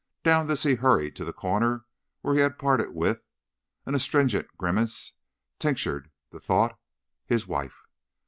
[0.23, 1.85] Down this he hurried to the corner
[2.21, 5.13] where he had parted with—an astringent grimace
[5.59, 7.83] tinctured the thought—his wife.